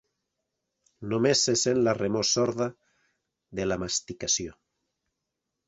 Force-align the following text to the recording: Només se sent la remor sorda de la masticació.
Només 1.11 1.43
se 1.49 1.55
sent 1.65 1.83
la 1.89 1.93
remor 1.99 2.27
sorda 2.31 2.69
de 3.61 3.71
la 3.71 3.81
masticació. 3.85 4.59